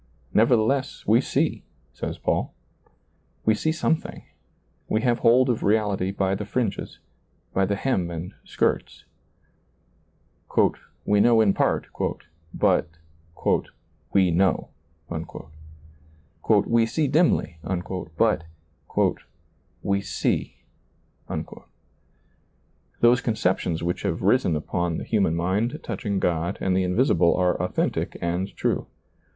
[0.33, 1.63] Nevertheless we see,
[1.93, 2.55] says Paul.
[3.45, 4.23] We see some thing,
[4.89, 6.97] we have hold of reality by the fringes,
[7.53, 9.05] by the hem and skirts.
[11.05, 11.85] "We know in part,"
[12.51, 12.89] but"
[14.11, 14.69] we know,""
[16.71, 17.59] We see dimly,"
[18.17, 18.43] but"
[19.83, 20.55] we see."
[23.01, 27.61] Those conceptions which have risen upon the human mind touching God and the invisible are
[27.61, 28.87] authentic and true.